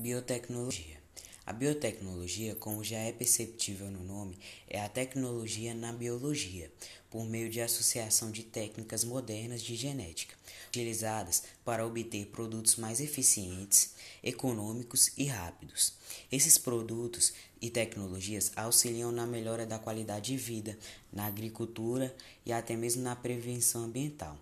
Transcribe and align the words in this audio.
Biotecnologia. 0.00 0.96
A 1.44 1.52
biotecnologia, 1.52 2.54
como 2.54 2.84
já 2.84 2.98
é 2.98 3.10
perceptível 3.10 3.90
no 3.90 4.04
nome, 4.04 4.38
é 4.68 4.80
a 4.80 4.88
tecnologia 4.88 5.74
na 5.74 5.92
biologia, 5.92 6.70
por 7.10 7.26
meio 7.26 7.50
de 7.50 7.60
associação 7.60 8.30
de 8.30 8.44
técnicas 8.44 9.02
modernas 9.02 9.60
de 9.60 9.74
genética, 9.74 10.36
utilizadas 10.68 11.42
para 11.64 11.84
obter 11.84 12.26
produtos 12.26 12.76
mais 12.76 13.00
eficientes, 13.00 13.94
econômicos 14.22 15.10
e 15.18 15.24
rápidos. 15.24 15.94
Esses 16.30 16.56
produtos 16.56 17.32
e 17.60 17.68
tecnologias 17.68 18.52
auxiliam 18.54 19.10
na 19.10 19.26
melhora 19.26 19.66
da 19.66 19.80
qualidade 19.80 20.30
de 20.30 20.36
vida, 20.36 20.78
na 21.12 21.26
agricultura 21.26 22.14
e 22.46 22.52
até 22.52 22.76
mesmo 22.76 23.02
na 23.02 23.16
prevenção 23.16 23.82
ambiental. 23.82 24.38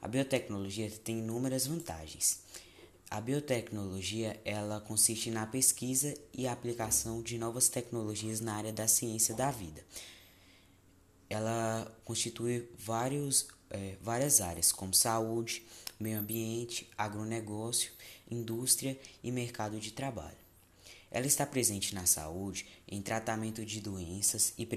A 0.00 0.08
biotecnologia 0.08 0.90
tem 1.04 1.18
inúmeras 1.18 1.66
vantagens. 1.66 2.40
A 3.10 3.22
biotecnologia 3.22 4.38
ela 4.44 4.80
consiste 4.80 5.30
na 5.30 5.46
pesquisa 5.46 6.14
e 6.32 6.46
aplicação 6.46 7.22
de 7.22 7.38
novas 7.38 7.68
tecnologias 7.68 8.40
na 8.40 8.54
área 8.54 8.72
da 8.72 8.86
ciência 8.86 9.34
da 9.34 9.50
vida. 9.50 9.82
Ela 11.30 11.90
constitui 12.04 12.68
vários, 12.78 13.48
é, 13.70 13.96
várias 14.02 14.42
áreas, 14.42 14.72
como 14.72 14.92
saúde, 14.92 15.66
meio 15.98 16.18
ambiente, 16.18 16.90
agronegócio, 16.98 17.92
indústria 18.30 18.98
e 19.22 19.32
mercado 19.32 19.80
de 19.80 19.90
trabalho. 19.90 20.47
Ela 21.10 21.26
está 21.26 21.46
presente 21.46 21.94
na 21.94 22.04
saúde, 22.04 22.66
em 22.86 23.00
tratamento 23.00 23.64
de 23.64 23.80
doenças 23.80 24.52
e, 24.58 24.68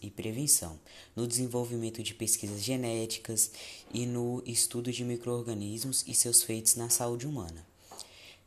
e 0.00 0.10
prevenção, 0.10 0.80
no 1.14 1.26
desenvolvimento 1.26 2.02
de 2.02 2.14
pesquisas 2.14 2.62
genéticas 2.62 3.50
e 3.92 4.06
no 4.06 4.42
estudo 4.46 4.90
de 4.90 5.04
microorganismos 5.04 6.02
e 6.06 6.14
seus 6.14 6.42
feitos 6.42 6.76
na 6.76 6.88
saúde 6.88 7.26
humana. 7.26 7.66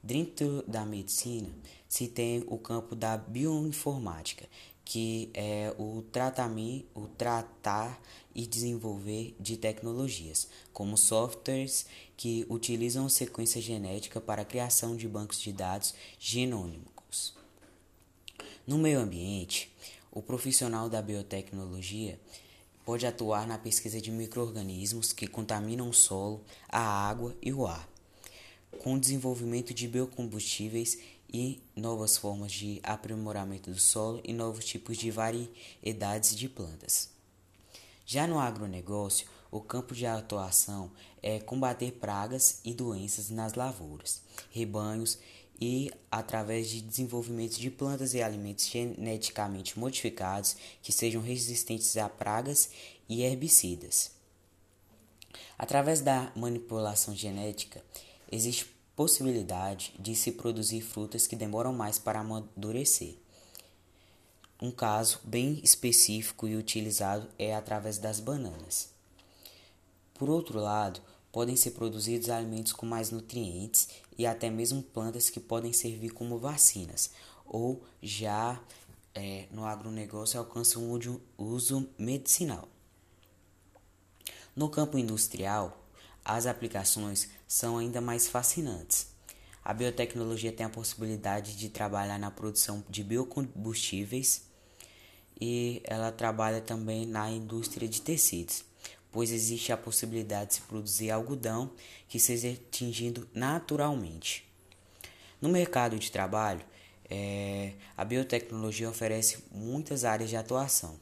Dentro 0.01 0.63
da 0.67 0.85
medicina, 0.85 1.49
se 1.87 2.07
tem 2.07 2.43
o 2.47 2.57
campo 2.57 2.95
da 2.95 3.15
bioinformática, 3.15 4.47
que 4.83 5.29
é 5.35 5.75
o 5.77 6.01
tratamento, 6.11 6.87
o 6.95 7.07
tratar 7.07 8.01
e 8.33 8.47
desenvolver 8.47 9.35
de 9.39 9.55
tecnologias, 9.55 10.47
como 10.73 10.97
softwares 10.97 11.85
que 12.17 12.43
utilizam 12.49 13.07
sequência 13.07 13.61
genética 13.61 14.19
para 14.19 14.41
a 14.41 14.45
criação 14.45 14.95
de 14.95 15.07
bancos 15.07 15.39
de 15.39 15.53
dados 15.53 15.93
genômicos 16.17 16.98
no 18.69 18.77
meio 18.77 18.99
ambiente, 18.99 19.71
o 20.11 20.21
profissional 20.21 20.87
da 20.87 21.01
biotecnologia 21.01 22.19
pode 22.85 23.05
atuar 23.05 23.47
na 23.47 23.57
pesquisa 23.57 23.99
de 23.99 24.11
microrganismos 24.11 25.11
que 25.11 25.27
contaminam 25.27 25.89
o 25.89 25.93
solo, 25.93 26.43
a 26.67 26.79
água 26.79 27.35
e 27.41 27.51
o 27.51 27.65
ar, 27.65 27.89
com 28.79 28.93
o 28.93 28.99
desenvolvimento 28.99 29.73
de 29.73 29.87
biocombustíveis 29.87 30.99
e 31.31 31.61
novas 31.75 32.17
formas 32.17 32.51
de 32.51 32.79
aprimoramento 32.83 33.71
do 33.71 33.79
solo 33.79 34.21
e 34.23 34.33
novos 34.33 34.65
tipos 34.65 34.97
de 34.97 35.11
variedades 35.11 36.35
de 36.35 36.47
plantas. 36.47 37.09
Já 38.05 38.25
no 38.27 38.39
agronegócio, 38.39 39.27
o 39.51 39.59
campo 39.61 39.95
de 39.95 40.05
atuação 40.05 40.91
é 41.23 41.39
combater 41.39 41.93
pragas 41.93 42.59
e 42.63 42.73
doenças 42.73 43.31
nas 43.31 43.53
lavouras, 43.55 44.21
rebanhos 44.51 45.17
e 45.59 45.91
através 46.09 46.69
de 46.69 46.81
desenvolvimento 46.81 47.59
de 47.59 47.69
plantas 47.69 48.13
e 48.13 48.21
alimentos 48.21 48.67
geneticamente 48.67 49.77
modificados 49.77 50.55
que 50.81 50.91
sejam 50.91 51.21
resistentes 51.21 51.97
a 51.97 52.07
pragas 52.07 52.69
e 53.09 53.23
herbicidas. 53.23 54.11
Através 55.57 55.99
da 55.99 56.31
manipulação 56.35 57.13
genética, 57.13 57.83
existe 58.31 58.65
possibilidade 58.95 59.93
de 59.99 60.15
se 60.15 60.31
produzir 60.31 60.81
frutas 60.81 61.27
que 61.27 61.35
demoram 61.35 61.73
mais 61.73 61.99
para 61.99 62.19
amadurecer. 62.19 63.15
Um 64.61 64.71
caso 64.71 65.19
bem 65.23 65.59
específico 65.63 66.47
e 66.47 66.55
utilizado 66.55 67.29
é 67.37 67.55
através 67.55 67.97
das 67.97 68.19
bananas. 68.19 68.89
Por 70.13 70.29
outro 70.29 70.59
lado, 70.59 71.01
podem 71.31 71.55
ser 71.55 71.71
produzidos 71.71 72.29
alimentos 72.29 72.73
com 72.73 72.85
mais 72.85 73.11
nutrientes 73.11 73.89
e 74.17 74.25
até 74.25 74.49
mesmo 74.49 74.81
plantas 74.81 75.29
que 75.29 75.39
podem 75.39 75.71
servir 75.71 76.09
como 76.09 76.39
vacinas, 76.39 77.11
ou 77.45 77.83
já 78.01 78.61
é, 79.13 79.47
no 79.51 79.65
agronegócio 79.65 80.39
alcançam 80.39 80.83
um 80.83 81.19
uso 81.37 81.89
medicinal. 81.97 82.67
No 84.55 84.69
campo 84.69 84.97
industrial, 84.97 85.85
as 86.23 86.45
aplicações 86.45 87.29
são 87.47 87.77
ainda 87.77 88.01
mais 88.01 88.27
fascinantes. 88.27 89.07
A 89.63 89.73
biotecnologia 89.73 90.51
tem 90.51 90.65
a 90.65 90.69
possibilidade 90.69 91.55
de 91.55 91.69
trabalhar 91.69 92.17
na 92.17 92.31
produção 92.31 92.83
de 92.89 93.03
biocombustíveis 93.03 94.43
e 95.39 95.81
ela 95.85 96.11
trabalha 96.11 96.59
também 96.59 97.05
na 97.05 97.29
indústria 97.29 97.87
de 97.87 98.01
tecidos 98.01 98.63
pois 99.11 99.31
existe 99.31 99.71
a 99.71 99.77
possibilidade 99.77 100.49
de 100.49 100.55
se 100.55 100.61
produzir 100.61 101.11
algodão 101.11 101.71
que 102.07 102.19
seja 102.19 102.49
atingido 102.49 103.27
naturalmente. 103.33 104.47
No 105.41 105.49
mercado 105.49 105.97
de 105.97 106.11
trabalho, 106.11 106.65
é, 107.09 107.73
a 107.97 108.05
biotecnologia 108.05 108.89
oferece 108.89 109.43
muitas 109.51 110.05
áreas 110.05 110.29
de 110.29 110.35
atuação, 110.35 110.99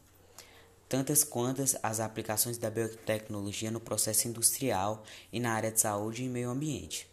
tantas 0.88 1.23
quantas 1.23 1.75
as 1.84 2.00
aplicações 2.00 2.57
da 2.57 2.69
biotecnologia 2.69 3.69
no 3.69 3.79
processo 3.79 4.28
industrial 4.28 5.03
e 5.34 5.39
na 5.39 5.53
área 5.53 5.72
de 5.72 5.81
saúde 5.81 6.24
e 6.24 6.29
meio 6.29 6.50
ambiente. 6.50 7.09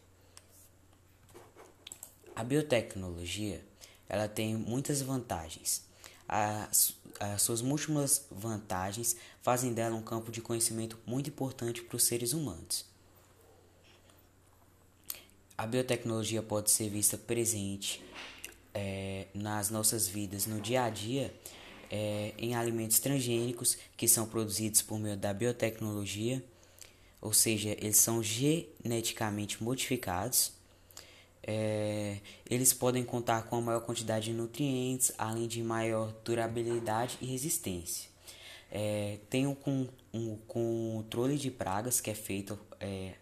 A 2.36 2.44
biotecnologia 2.44 3.64
ela 4.08 4.28
tem 4.28 4.54
muitas 4.54 5.02
vantagens. 5.02 5.82
As, 6.28 6.94
as 7.20 7.42
suas 7.42 7.60
múltiplas 7.60 8.26
vantagens 8.30 9.16
fazem 9.42 9.72
dela 9.72 9.94
um 9.94 10.02
campo 10.02 10.32
de 10.32 10.40
conhecimento 10.40 10.98
muito 11.06 11.30
importante 11.30 11.82
para 11.82 11.96
os 11.96 12.04
seres 12.04 12.32
humanos. 12.32 12.86
A 15.56 15.66
biotecnologia 15.66 16.42
pode 16.42 16.70
ser 16.70 16.88
vista 16.88 17.16
presente 17.16 18.02
é, 18.74 19.28
nas 19.32 19.70
nossas 19.70 20.08
vidas 20.08 20.46
no 20.46 20.60
dia 20.60 20.84
a 20.84 20.90
dia 20.90 21.32
é, 21.90 22.34
em 22.36 22.56
alimentos 22.56 22.98
transgênicos 22.98 23.78
que 23.96 24.08
são 24.08 24.26
produzidos 24.26 24.82
por 24.82 24.98
meio 24.98 25.16
da 25.16 25.32
biotecnologia, 25.32 26.44
ou 27.20 27.32
seja, 27.32 27.70
eles 27.70 27.98
são 27.98 28.20
geneticamente 28.20 29.62
modificados 29.62 30.52
é, 31.46 32.20
eles 32.48 32.72
podem 32.72 33.04
contar 33.04 33.42
com 33.44 33.56
a 33.56 33.60
maior 33.60 33.80
quantidade 33.82 34.26
de 34.26 34.32
nutrientes, 34.32 35.12
além 35.18 35.46
de 35.46 35.62
maior 35.62 36.10
durabilidade 36.24 37.18
e 37.20 37.26
resistência. 37.26 38.08
É, 38.70 39.18
tem 39.28 39.46
um, 39.46 39.56
um, 40.12 40.36
controle 40.48 41.36
de 41.36 41.50
pragas 41.50 42.00
que 42.00 42.10
é 42.10 42.14
feito 42.14 42.58
é, 42.80 43.12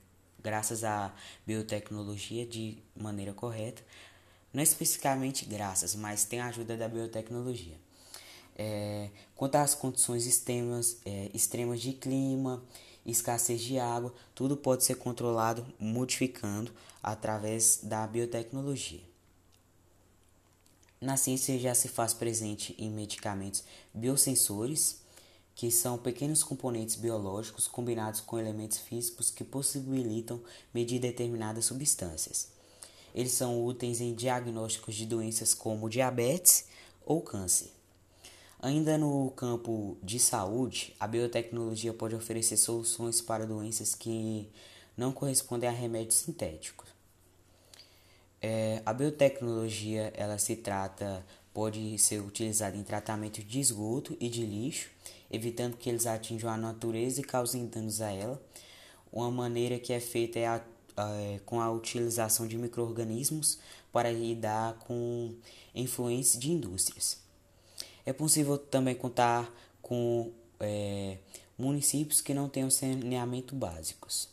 graças 0.40 0.84
à 0.84 1.12
biotecnologia 1.44 2.46
de 2.46 2.78
maneira 2.96 3.32
correta. 3.32 3.82
Não 4.52 4.62
especificamente 4.62 5.44
graças, 5.44 5.94
mas 5.94 6.24
tem 6.24 6.40
a 6.40 6.46
ajuda 6.46 6.76
da 6.76 6.88
biotecnologia. 6.88 7.74
É, 8.54 9.10
quanto 9.34 9.56
às 9.56 9.74
condições 9.74 10.26
extremas, 10.26 10.98
é, 11.04 11.30
extremas 11.34 11.80
de 11.80 11.92
clima, 11.92 12.62
escassez 13.04 13.60
de 13.60 13.78
água, 13.78 14.14
tudo 14.34 14.56
pode 14.56 14.84
ser 14.84 14.96
controlado 14.96 15.66
modificando 15.78 16.72
através 17.02 17.80
da 17.82 18.06
biotecnologia. 18.06 19.00
Na 21.00 21.16
ciência 21.16 21.58
já 21.58 21.74
se 21.74 21.88
faz 21.88 22.14
presente 22.14 22.76
em 22.78 22.88
medicamentos 22.88 23.64
biosensores, 23.92 25.02
que 25.54 25.70
são 25.70 25.98
pequenos 25.98 26.42
componentes 26.44 26.94
biológicos 26.94 27.66
combinados 27.66 28.20
com 28.20 28.38
elementos 28.38 28.78
físicos 28.78 29.30
que 29.30 29.44
possibilitam 29.44 30.40
medir 30.72 31.00
determinadas 31.00 31.64
substâncias. 31.64 32.48
Eles 33.14 33.32
são 33.32 33.64
úteis 33.64 34.00
em 34.00 34.14
diagnósticos 34.14 34.94
de 34.94 35.04
doenças 35.04 35.52
como 35.52 35.90
diabetes 35.90 36.66
ou 37.04 37.20
câncer. 37.20 37.70
Ainda 38.62 38.96
no 38.96 39.28
campo 39.32 39.98
de 40.00 40.20
saúde, 40.20 40.94
a 41.00 41.08
biotecnologia 41.08 41.92
pode 41.92 42.14
oferecer 42.14 42.56
soluções 42.56 43.20
para 43.20 43.44
doenças 43.44 43.92
que 43.92 44.48
não 44.96 45.10
correspondem 45.10 45.68
a 45.68 45.72
remédios 45.72 46.18
sintéticos. 46.18 46.88
É, 48.40 48.80
a 48.86 48.92
biotecnologia 48.92 50.12
ela 50.16 50.38
se 50.38 50.54
trata 50.54 51.26
pode 51.52 51.98
ser 51.98 52.20
utilizada 52.20 52.76
em 52.76 52.84
tratamento 52.84 53.42
de 53.42 53.58
esgoto 53.58 54.16
e 54.20 54.28
de 54.28 54.46
lixo, 54.46 54.90
evitando 55.28 55.76
que 55.76 55.88
eles 55.90 56.06
atinjam 56.06 56.48
a 56.48 56.56
natureza 56.56 57.20
e 57.20 57.24
causem 57.24 57.66
danos 57.66 58.00
a 58.00 58.12
ela. 58.12 58.40
Uma 59.12 59.28
maneira 59.28 59.76
que 59.76 59.92
é 59.92 59.98
feita 59.98 60.38
é, 60.38 60.46
a, 60.46 60.62
é 60.96 61.40
com 61.44 61.60
a 61.60 61.68
utilização 61.68 62.46
de 62.46 62.56
microrganismos 62.56 63.58
para 63.92 64.12
lidar 64.12 64.74
com 64.86 65.34
influências 65.74 66.40
de 66.40 66.52
indústrias. 66.52 67.22
É 68.04 68.12
possível 68.12 68.58
também 68.58 68.94
contar 68.94 69.52
com 69.80 70.32
é, 70.58 71.18
municípios 71.58 72.20
que 72.20 72.34
não 72.34 72.48
tenham 72.48 72.70
saneamento 72.70 73.54
básicos. 73.54 74.28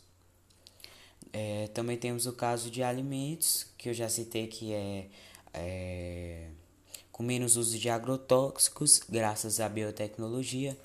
É, 1.32 1.68
também 1.68 1.96
temos 1.96 2.26
o 2.26 2.32
caso 2.32 2.70
de 2.70 2.82
alimentos, 2.82 3.66
que 3.78 3.88
eu 3.88 3.94
já 3.94 4.08
citei 4.08 4.48
que 4.48 4.72
é, 4.72 5.06
é 5.54 6.48
com 7.12 7.22
menos 7.22 7.56
uso 7.56 7.78
de 7.78 7.88
agrotóxicos, 7.90 9.02
graças 9.08 9.60
à 9.60 9.68
biotecnologia. 9.68 10.76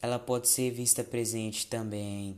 Ela 0.00 0.18
pode 0.18 0.48
ser 0.48 0.70
vista 0.70 1.02
presente 1.02 1.66
também 1.66 2.36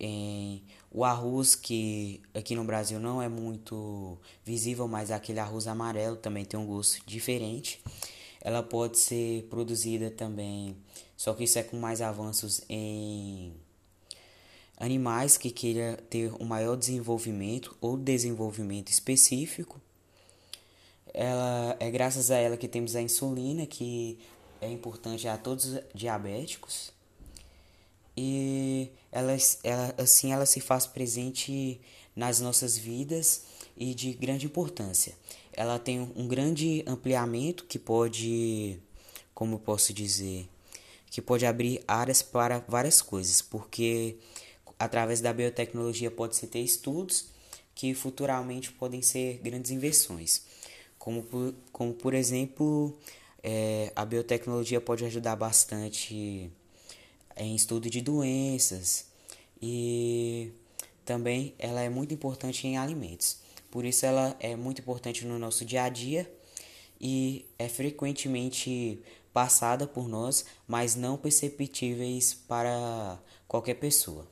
em 0.00 0.62
o 0.90 1.04
arroz, 1.04 1.54
que 1.54 2.22
aqui 2.32 2.54
no 2.54 2.64
Brasil 2.64 2.98
não 2.98 3.20
é 3.20 3.28
muito 3.28 4.16
visível, 4.44 4.88
mas 4.88 5.10
aquele 5.10 5.38
arroz 5.38 5.66
amarelo 5.66 6.16
também 6.16 6.44
tem 6.44 6.58
um 6.58 6.66
gosto 6.66 7.02
diferente. 7.06 7.80
Ela 8.48 8.62
pode 8.62 8.98
ser 8.98 9.42
produzida 9.50 10.10
também, 10.10 10.74
só 11.18 11.34
que 11.34 11.44
isso 11.44 11.58
é 11.58 11.62
com 11.62 11.76
mais 11.76 12.00
avanços 12.00 12.62
em 12.66 13.52
animais 14.78 15.36
que 15.36 15.50
queiram 15.50 15.96
ter 16.08 16.32
um 16.40 16.46
maior 16.46 16.74
desenvolvimento 16.74 17.76
ou 17.78 17.94
desenvolvimento 17.94 18.88
específico. 18.88 19.78
Ela 21.12 21.76
é 21.78 21.90
graças 21.90 22.30
a 22.30 22.38
ela 22.38 22.56
que 22.56 22.66
temos 22.66 22.96
a 22.96 23.02
insulina, 23.02 23.66
que 23.66 24.18
é 24.62 24.70
importante 24.70 25.28
a 25.28 25.36
todos 25.36 25.66
os 25.66 25.80
diabéticos. 25.94 26.90
E 28.16 28.90
ela, 29.12 29.36
ela 29.62 29.94
assim 29.98 30.32
ela 30.32 30.46
se 30.46 30.62
faz 30.62 30.86
presente 30.86 31.78
nas 32.16 32.40
nossas 32.40 32.78
vidas 32.78 33.42
e 33.76 33.94
de 33.94 34.14
grande 34.14 34.46
importância. 34.46 35.14
Ela 35.58 35.76
tem 35.76 35.98
um 36.14 36.28
grande 36.28 36.84
ampliamento 36.86 37.64
que 37.64 37.80
pode, 37.80 38.78
como 39.34 39.58
posso 39.58 39.92
dizer, 39.92 40.48
que 41.10 41.20
pode 41.20 41.44
abrir 41.44 41.82
áreas 41.88 42.22
para 42.22 42.60
várias 42.68 43.02
coisas, 43.02 43.42
porque 43.42 44.18
através 44.78 45.20
da 45.20 45.32
biotecnologia 45.32 46.12
pode-se 46.12 46.46
ter 46.46 46.60
estudos 46.60 47.30
que 47.74 47.92
futuramente 47.92 48.70
podem 48.70 49.02
ser 49.02 49.40
grandes 49.42 49.72
invenções. 49.72 50.42
Como 50.96 51.24
por, 51.24 51.52
como 51.72 51.92
por 51.92 52.14
exemplo, 52.14 52.96
é, 53.42 53.92
a 53.96 54.04
biotecnologia 54.04 54.80
pode 54.80 55.04
ajudar 55.06 55.34
bastante 55.34 56.52
em 57.36 57.56
estudo 57.56 57.90
de 57.90 58.00
doenças 58.00 59.06
e 59.60 60.52
também 61.04 61.52
ela 61.58 61.80
é 61.80 61.88
muito 61.88 62.14
importante 62.14 62.64
em 62.64 62.78
alimentos. 62.78 63.47
Por 63.70 63.84
isso 63.84 64.06
ela 64.06 64.36
é 64.40 64.56
muito 64.56 64.80
importante 64.80 65.24
no 65.26 65.38
nosso 65.38 65.64
dia 65.64 65.84
a 65.84 65.88
dia 65.88 66.30
e 67.00 67.46
é 67.58 67.68
frequentemente 67.68 69.00
passada 69.32 69.86
por 69.86 70.08
nós, 70.08 70.44
mas 70.66 70.94
não 70.94 71.16
perceptíveis 71.16 72.34
para 72.34 73.18
qualquer 73.46 73.74
pessoa. 73.74 74.26